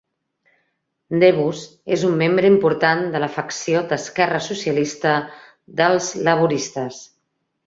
[1.23, 1.59] Debus
[1.97, 5.13] és un membre important de la facció d"esquerra socialista
[5.83, 7.01] dels laboristes.